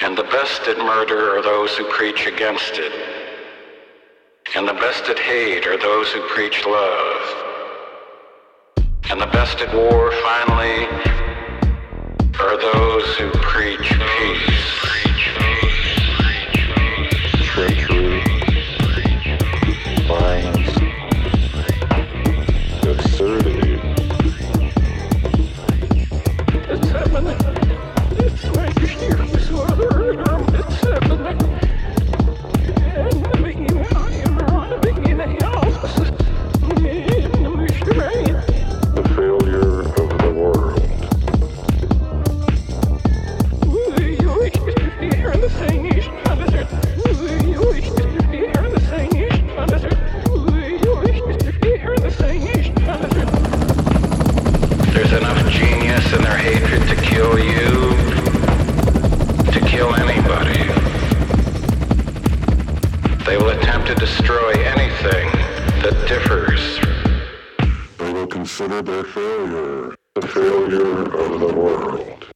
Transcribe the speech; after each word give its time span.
And 0.00 0.16
the 0.16 0.22
best 0.22 0.62
at 0.68 0.78
murder 0.78 1.36
are 1.36 1.42
those 1.42 1.76
who 1.76 1.84
preach 1.90 2.26
against 2.26 2.74
it. 2.74 2.92
And 4.54 4.68
the 4.68 4.74
best 4.74 5.08
at 5.08 5.18
hate 5.18 5.66
are 5.66 5.76
those 5.76 6.12
who 6.12 6.20
preach 6.28 6.64
love. 6.64 7.44
And 9.10 9.20
the 9.20 9.26
best 9.26 9.60
at 9.60 9.74
war, 9.74 10.12
finally, 10.22 10.86
are 12.38 12.56
those 12.56 13.16
who 13.16 13.30
preach 13.40 13.92
peace. 14.18 14.77
There's 54.98 55.12
enough 55.12 55.48
genius 55.48 56.12
in 56.12 56.22
their 56.22 56.36
hatred 56.36 56.82
to 56.88 56.96
kill 56.96 57.38
you, 57.38 57.94
to 59.52 59.60
kill 59.64 59.94
anybody. 59.94 60.64
They 63.24 63.36
will 63.36 63.50
attempt 63.50 63.86
to 63.86 63.94
destroy 63.94 64.54
anything 64.54 65.30
that 65.82 66.04
differs. 66.08 66.80
They 67.98 68.12
will 68.12 68.26
consider 68.26 68.82
their 68.82 69.04
failure 69.04 69.94
the 70.16 70.26
failure 70.26 71.02
of 71.14 71.40
the 71.42 71.54
world. 71.54 72.26